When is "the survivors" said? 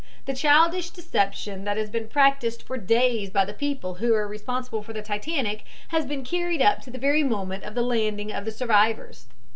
8.43-9.27